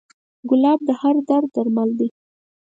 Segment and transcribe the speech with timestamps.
[0.49, 2.07] ګلاب د هر درد درمل دی.